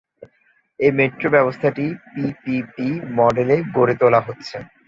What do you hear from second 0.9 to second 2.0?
metro ব্যবস্থাটি